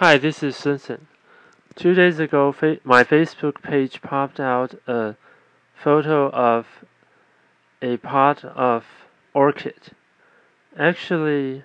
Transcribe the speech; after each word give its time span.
Hi, 0.00 0.16
this 0.16 0.44
is 0.44 0.54
Sunsen. 0.54 1.06
Two 1.74 1.92
days 1.92 2.20
ago, 2.20 2.52
fa- 2.52 2.78
my 2.84 3.02
Facebook 3.02 3.60
page 3.62 4.00
popped 4.00 4.38
out 4.38 4.74
a 4.86 5.16
photo 5.74 6.30
of 6.30 6.84
a 7.82 7.96
pot 7.96 8.44
of 8.44 8.84
orchid. 9.34 9.90
Actually, 10.78 11.64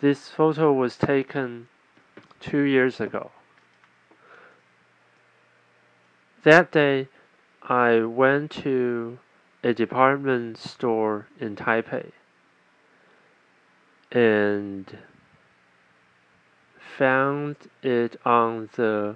this 0.00 0.30
photo 0.30 0.72
was 0.72 0.96
taken 0.96 1.68
two 2.40 2.62
years 2.62 2.98
ago. 2.98 3.30
That 6.44 6.72
day, 6.72 7.08
I 7.60 8.00
went 8.00 8.52
to 8.62 9.18
a 9.62 9.74
department 9.74 10.56
store 10.56 11.26
in 11.38 11.56
Taipei 11.56 12.12
and 14.10 14.96
found 16.98 17.54
it 17.80 18.16
on 18.24 18.68
the 18.74 19.14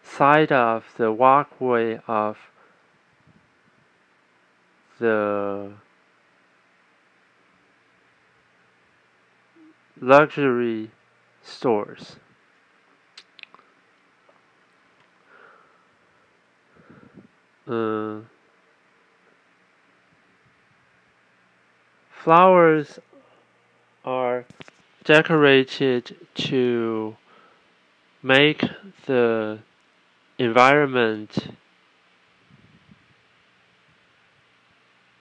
side 0.00 0.52
of 0.52 0.84
the 0.96 1.10
walkway 1.10 1.98
of 2.06 2.38
the 5.00 5.72
luxury 10.00 10.88
stores. 11.42 12.14
Uh, 17.66 18.20
flowers 22.08 23.00
are 24.04 24.44
decorated 25.06 26.16
to 26.34 27.16
make 28.24 28.64
the 29.06 29.60
environment 30.36 31.54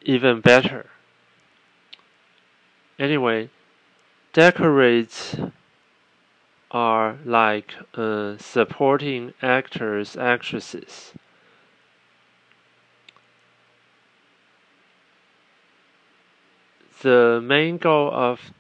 even 0.02 0.42
better. 0.42 0.88
Anyway, 2.98 3.48
decorates 4.34 5.36
are 6.72 7.18
like 7.24 7.76
uh, 7.94 8.36
supporting 8.40 9.34
actors, 9.44 10.18
actresses. 10.18 11.14
The 17.04 17.40
main 17.44 17.78
goal 17.78 18.10
of 18.12 18.52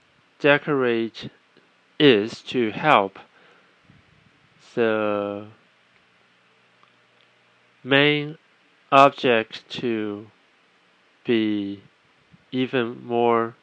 decorate 0.45 1.31
is 1.99 2.43
to 2.43 2.69
help 2.69 3.17
the 4.75 5.47
main 7.83 8.37
object 8.91 9.67
to 9.67 10.27
be 11.25 11.81
even 12.51 13.03
more 13.03 13.55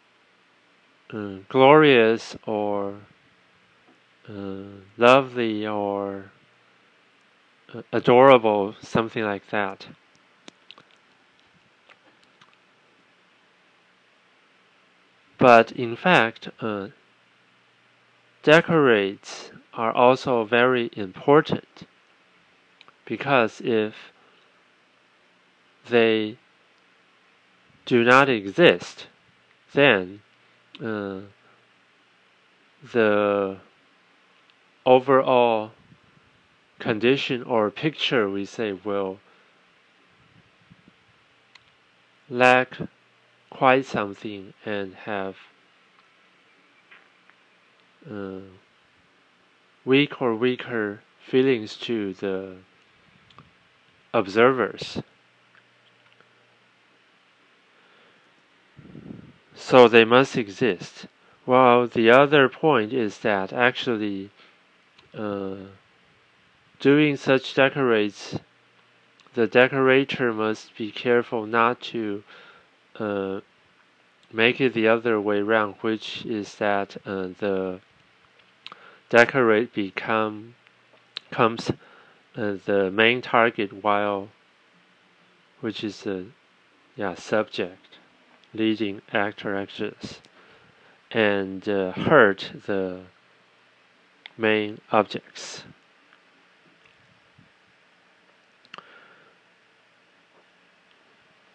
uh, 1.15 1.37
glorious 1.49 2.37
or 2.47 2.97
uh, 4.29 4.65
lovely 4.97 5.65
or 5.65 6.33
uh, 7.73 7.83
adorable, 7.93 8.75
something 8.83 9.23
like 9.23 9.49
that. 9.51 9.87
But 15.43 15.73
in 15.73 15.97
fact, 15.97 16.51
uh, 16.61 16.91
decorates 18.45 19.51
are 19.75 19.91
also 19.91 20.45
very 20.45 20.89
important 20.93 21.89
because 23.05 23.61
if 23.61 24.13
they 25.91 26.37
do 27.87 28.05
not 28.05 28.29
exist, 28.29 29.09
then 29.73 30.23
uh, 30.81 31.23
the 32.93 33.57
overall 34.87 35.73
condition 36.79 37.43
or 37.43 37.69
picture 37.73 38.31
we 38.31 38.45
say 38.45 38.73
will 38.73 39.19
lack 42.31 42.79
quite 43.53 43.85
something 43.85 44.55
and 44.65 44.95
have 44.95 45.37
uh, 48.11 48.41
weak 49.85 50.23
or 50.23 50.35
weaker 50.35 51.01
feelings 51.29 51.77
to 51.77 52.15
the 52.15 52.57
observers. 54.15 55.03
So 59.55 59.87
they 59.87 60.05
must 60.05 60.37
exist. 60.37 61.07
While 61.45 61.87
the 61.87 62.11
other 62.11 62.49
point 62.49 62.95
is 62.95 63.19
that 63.19 63.53
actually 63.53 64.31
uh, 65.17 65.57
doing 66.81 67.17
such 67.17 67.55
decorates, 67.55 68.39
the 69.35 69.47
decorator 69.47 70.33
must 70.33 70.75
be 70.77 70.91
careful 70.91 71.47
not 71.47 71.83
to 71.93 72.25
uh, 72.99 73.41
make 74.33 74.61
it 74.61 74.75
the 74.75 74.89
other 74.89 75.21
way 75.21 75.39
around, 75.39 75.75
which 75.81 76.25
is 76.25 76.57
that 76.57 76.97
uh, 77.07 77.29
the 77.39 77.81
decorate 79.11 79.75
become 79.75 80.55
comes 81.31 81.71
uh, 82.35 82.55
the 82.65 82.91
main 82.91 83.21
target 83.21 83.83
while 83.83 84.29
which 85.61 85.85
is 85.85 86.03
the 86.03 86.25
yeah 86.97 87.15
subject 87.15 87.99
leading 88.55 89.01
actor 89.13 89.55
actress 89.57 90.21
and 91.11 91.69
uh, 91.69 91.93
hurt 91.93 92.53
the 92.67 93.01
main 94.39 94.81
objects 94.91 95.65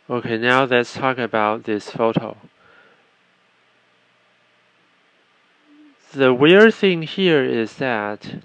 okay 0.09 0.37
now 0.37 0.63
let's 0.63 0.93
talk 0.93 1.17
about 1.17 1.63
this 1.65 1.89
photo. 1.89 2.37
The 6.13 6.33
weird 6.33 6.73
thing 6.73 7.01
here 7.01 7.43
is 7.43 7.75
that 7.75 8.41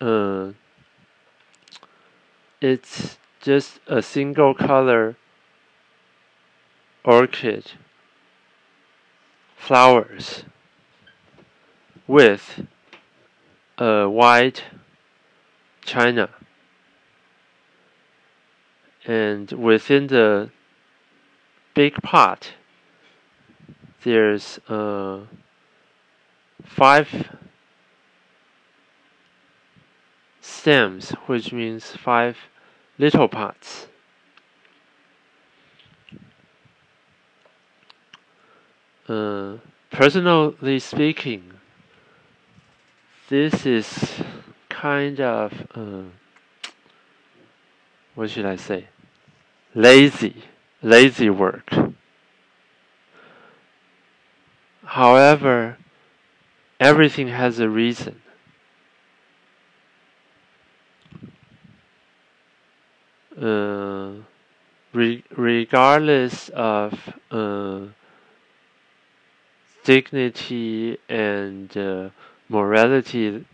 uh, 0.00 0.50
it's 2.60 3.18
just 3.40 3.80
a 3.86 4.02
single 4.02 4.52
color 4.52 5.16
orchid 7.04 7.72
flowers 9.56 10.44
with 12.06 12.66
a 13.78 14.08
white 14.08 14.64
china. 15.82 16.28
And 19.06 19.50
within 19.52 20.08
the 20.08 20.50
big 21.78 21.94
pot. 22.02 22.54
There's 24.02 24.58
uh, 24.68 25.20
five 26.64 27.08
stems 30.40 31.10
which 31.28 31.52
means 31.52 31.94
five 31.94 32.36
little 32.98 33.28
pots. 33.28 33.86
Uh, 39.08 39.58
personally 39.92 40.80
speaking 40.80 41.44
this 43.28 43.64
is 43.64 44.20
kind 44.68 45.20
of 45.20 45.52
uh, 45.76 46.02
what 48.16 48.30
should 48.30 48.46
I 48.46 48.56
say? 48.56 48.88
Lazy 49.76 50.42
lazy 50.82 51.30
work 51.30 51.70
however 54.84 55.76
everything 56.80 57.28
has 57.28 57.58
a 57.58 57.68
reason 57.68 58.20
uh, 63.40 64.12
re- 64.92 65.24
regardless 65.36 66.48
of 66.50 67.14
uh, 67.30 67.86
dignity 69.84 70.98
and 71.08 71.76
uh, 71.76 72.10
morality, 72.48 73.44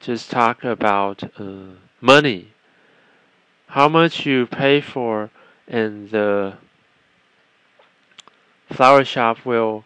just 0.00 0.30
talk 0.30 0.64
about 0.64 1.22
uh, 1.38 1.74
money. 2.00 2.48
How 3.68 3.88
much 3.88 4.24
you 4.26 4.46
pay 4.46 4.80
for, 4.80 5.30
and 5.70 6.10
the 6.10 6.54
flower 8.72 9.04
shop 9.04 9.46
will 9.46 9.84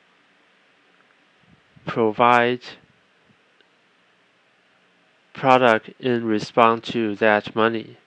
provide 1.87 2.61
product 5.35 5.91
in 6.01 6.25
response 6.25 6.89
to 6.89 7.15
that 7.17 7.55
money. 7.55 7.99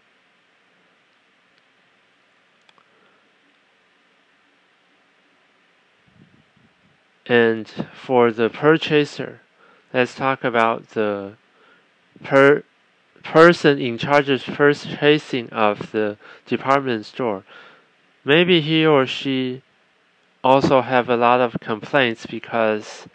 And 7.28 7.68
for 7.94 8.32
the 8.32 8.50
purchaser, 8.50 9.42
let's 9.94 10.16
talk 10.16 10.44
about 10.44 10.90
the 10.90 11.34
per 12.24 12.64
person 13.24 13.80
in 13.80 13.98
charge 13.98 14.30
of 14.30 14.44
purchasing 14.46 15.50
of 15.50 15.92
the 15.92 16.18
department 16.46 17.06
store. 17.06 17.44
Maybe 18.28 18.60
he 18.60 18.86
or 18.86 19.06
she 19.06 19.62
also 20.44 20.82
have 20.82 21.08
a 21.08 21.16
lot 21.16 21.40
of 21.40 21.62
complaints 21.62 22.26
because 22.26 23.08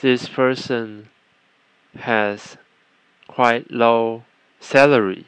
this 0.00 0.28
person 0.28 1.08
has 1.98 2.56
quite 3.26 3.72
low 3.72 4.22
salary. 4.60 5.26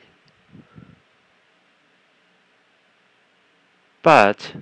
But 4.05 4.53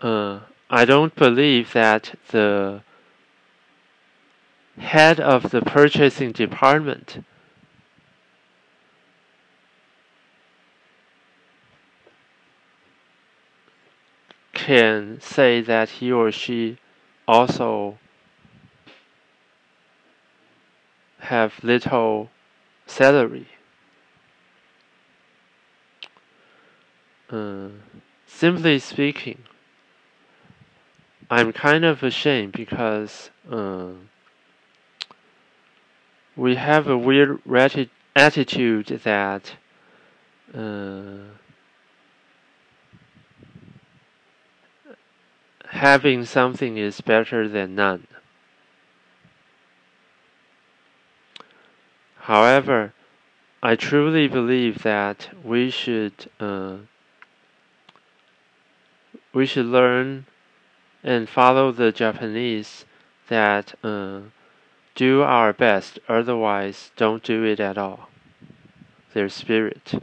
uh, 0.00 0.42
I 0.70 0.84
don't 0.84 1.16
believe 1.16 1.72
that 1.72 2.14
the 2.28 2.82
head 4.78 5.18
of 5.18 5.50
the 5.50 5.62
purchasing 5.62 6.30
department 6.30 7.24
can 14.62 15.20
say 15.20 15.60
that 15.60 15.88
he 15.88 16.12
or 16.12 16.30
she 16.30 16.78
also 17.26 17.98
have 21.18 21.52
little 21.64 22.30
salary. 22.86 23.48
Uh, 27.28 27.70
simply 28.26 28.78
speaking, 28.78 29.38
I'm 31.28 31.52
kind 31.52 31.84
of 31.84 32.04
ashamed 32.04 32.52
because 32.52 33.30
uh, 33.50 33.88
we 36.36 36.54
have 36.54 36.86
a 36.86 36.96
weird 36.96 37.40
attitude 38.14 39.00
that 39.02 39.56
uh, 40.54 41.32
having 45.82 46.24
something 46.24 46.76
is 46.78 47.00
better 47.00 47.48
than 47.48 47.74
none. 47.74 48.06
However, 52.30 52.94
I 53.60 53.74
truly 53.74 54.28
believe 54.28 54.84
that 54.84 55.30
we 55.42 55.70
should 55.70 56.30
uh, 56.38 56.76
we 59.32 59.44
should 59.44 59.66
learn 59.66 60.26
and 61.02 61.28
follow 61.28 61.72
the 61.72 61.90
Japanese 61.90 62.84
that 63.26 63.74
uh, 63.82 64.20
do 64.94 65.22
our 65.22 65.52
best, 65.52 65.98
otherwise, 66.08 66.92
don't 66.96 67.24
do 67.24 67.42
it 67.42 67.58
at 67.58 67.76
all. 67.76 68.08
Their 69.14 69.28
spirit. 69.28 69.94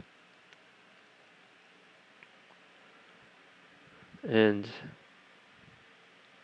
And 4.22 4.68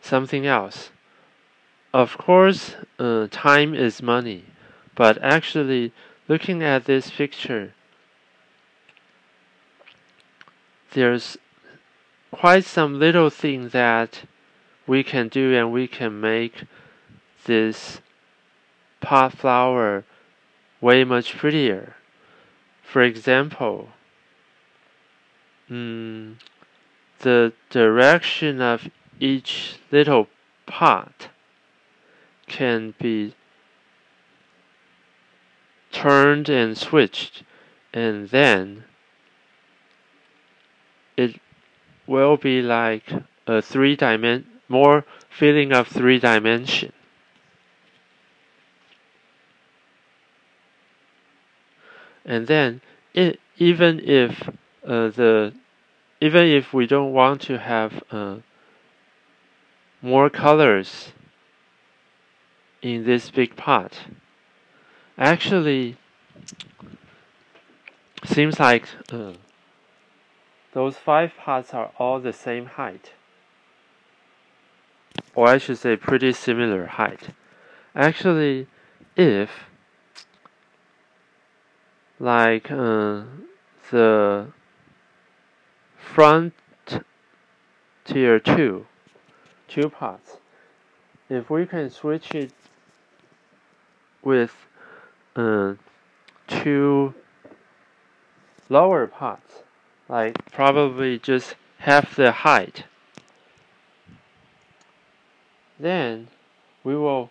something 0.07 0.45
else. 0.45 0.89
Of 1.93 2.17
course, 2.17 2.75
uh, 2.97 3.27
time 3.29 3.73
is 3.75 4.01
money, 4.01 4.45
but 4.95 5.17
actually, 5.21 5.91
looking 6.27 6.63
at 6.63 6.85
this 6.85 7.09
picture, 7.09 7.73
there's 10.93 11.37
quite 12.31 12.65
some 12.65 12.99
little 12.99 13.29
thing 13.29 13.69
that 13.69 14.23
we 14.85 15.03
can 15.03 15.27
do 15.27 15.55
and 15.55 15.71
we 15.71 15.87
can 15.87 16.19
make 16.19 16.63
this 17.45 17.99
pot 19.01 19.33
flower 19.33 20.03
way 20.81 21.03
much 21.03 21.37
prettier. 21.37 21.95
For 22.83 23.01
example, 23.01 23.89
mm, 25.69 26.35
the 27.19 27.53
direction 27.69 28.61
of 28.61 28.89
each 29.19 29.79
little 29.91 30.27
pot 30.65 31.29
can 32.47 32.93
be 32.99 33.33
turned 35.91 36.49
and 36.49 36.77
switched 36.77 37.43
and 37.93 38.29
then 38.29 38.83
it 41.15 41.39
will 42.05 42.37
be 42.37 42.61
like 42.61 43.11
a 43.47 43.61
three 43.61 43.95
dimension 43.95 44.57
more 44.69 45.05
feeling 45.29 45.71
of 45.71 45.87
three 45.87 46.19
dimension. 46.19 46.91
And 52.25 52.47
then 52.47 52.81
it, 53.13 53.39
even 53.57 54.01
if 54.01 54.49
uh, 54.85 55.09
the 55.09 55.53
even 56.19 56.45
if 56.45 56.73
we 56.73 56.87
don't 56.87 57.13
want 57.13 57.41
to 57.41 57.57
have 57.57 58.03
uh, 58.11 58.37
more 60.01 60.29
colors 60.29 61.11
in 62.81 63.05
this 63.05 63.29
big 63.29 63.55
pot. 63.55 63.99
Actually 65.17 65.97
seems 68.23 68.59
like 68.59 68.87
uh, 69.11 69.33
those 70.73 70.95
five 70.97 71.31
pots 71.37 71.73
are 71.73 71.91
all 71.97 72.19
the 72.19 72.33
same 72.33 72.65
height. 72.65 73.13
Or 75.33 75.47
I 75.47 75.57
should 75.57 75.77
say 75.77 75.95
pretty 75.95 76.33
similar 76.33 76.85
height. 76.85 77.29
Actually 77.95 78.67
if 79.15 79.49
like 82.19 82.71
uh, 82.71 83.23
the 83.91 84.47
front 85.97 86.53
tier 88.05 88.39
2 88.39 88.85
two 89.67 89.89
pots 89.89 90.37
if 91.29 91.49
we 91.49 91.65
can 91.65 91.89
switch 91.89 92.33
it 92.33 92.51
with 94.23 94.53
uh, 95.35 95.73
two 96.47 97.13
lower 98.69 99.07
pots 99.07 99.63
like 100.09 100.51
probably 100.51 101.19
just 101.19 101.55
half 101.79 102.15
the 102.15 102.31
height 102.31 102.85
then 105.79 106.27
we 106.83 106.95
will 106.95 107.29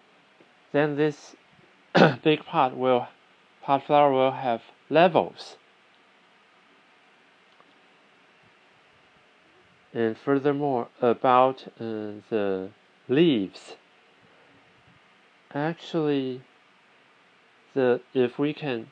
then 0.73 0.97
this 0.97 1.35
big 2.23 2.45
pot 2.45 2.77
will 2.77 3.09
pot 3.63 3.85
flower 3.85 4.13
will 4.13 4.33
have 4.33 4.63
levels. 4.89 5.57
And 9.97 10.15
furthermore, 10.15 10.89
about 11.01 11.69
uh, 11.81 12.21
the 12.29 12.69
leaves, 13.09 13.77
actually, 15.55 16.43
the 17.73 18.03
if 18.13 18.39
we 18.39 18.53
can 18.53 18.89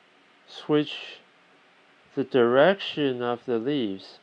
switch 0.47 1.19
the 2.15 2.23
direction 2.23 3.21
of 3.21 3.45
the 3.45 3.59
leaves, 3.59 4.17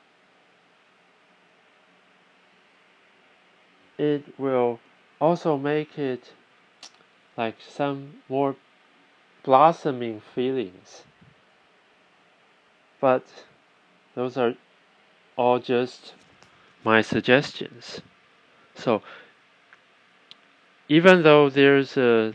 it 3.97 4.37
will 4.37 4.81
also 5.21 5.57
make 5.57 5.97
it 5.97 6.33
like 7.37 7.59
some 7.61 8.15
more 8.29 8.57
blossoming 9.45 10.21
feelings. 10.35 11.05
But 13.01 13.23
those 14.17 14.37
are 14.37 14.55
all 15.37 15.61
just 15.61 16.15
my 16.85 17.01
suggestions. 17.01 18.01
So, 18.75 19.03
even 20.89 21.23
though 21.23 21.49
there's 21.49 21.97
a 21.97 22.35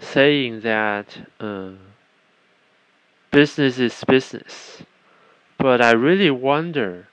saying 0.00 0.60
that 0.60 1.06
uh, 1.40 1.70
business 3.30 3.78
is 3.78 4.04
business, 4.04 4.82
but 5.58 5.80
I 5.80 5.92
really 5.92 6.30
wonder 6.30 7.08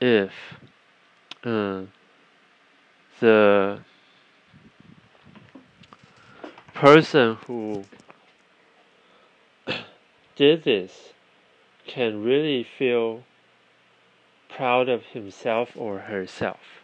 if 0.00 0.32
uh, 1.44 1.82
the 3.20 3.80
person 6.74 7.36
who 7.46 7.84
did 10.36 10.64
this 10.64 11.12
can 11.86 12.22
really 12.22 12.64
feel 12.64 13.24
proud 14.48 14.88
of 14.88 15.02
himself 15.04 15.70
or 15.76 16.00
herself. 16.00 16.78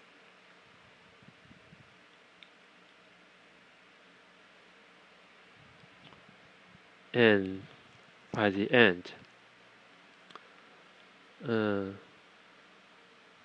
and 7.14 7.62
by 8.33 8.50
the 8.50 8.71
end, 8.73 9.12
uh, 11.49 11.85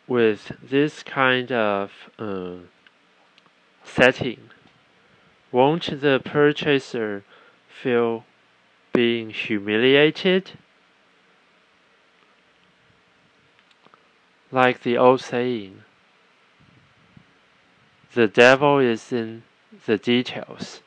with 0.08 0.52
this 0.64 1.04
kind 1.04 1.52
of 1.52 1.92
uh, 2.18 2.56
setting, 3.84 4.50
won't 5.52 6.02
the 6.02 6.20
purchaser 6.26 7.24
feel 7.68 8.26
being 8.92 9.30
humiliated? 9.30 10.52
Like 14.52 14.82
the 14.82 14.98
old 14.98 15.22
saying, 15.22 15.84
the 18.14 18.28
devil 18.28 18.80
is 18.80 19.12
in 19.12 19.44
the 19.86 19.98
details. 19.98 20.82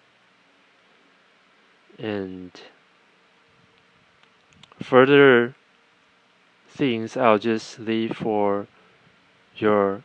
And 1.99 2.51
further 4.83 5.55
things 6.69 7.17
I'll 7.17 7.39
just 7.39 7.79
leave 7.79 8.17
for 8.17 8.67
your 9.57 10.03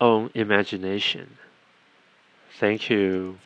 own 0.00 0.30
imagination. 0.34 1.38
Thank 2.58 2.90
you. 2.90 3.38